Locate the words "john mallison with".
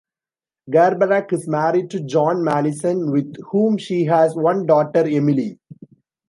1.99-3.35